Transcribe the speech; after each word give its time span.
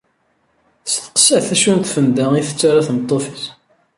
Testeqsa-t 0.85 1.47
acu 1.53 1.71
n 1.73 1.79
tfenda 1.81 2.25
i 2.39 2.41
tettarra 2.47 2.81
tmeṭṭut-is. 2.87 3.43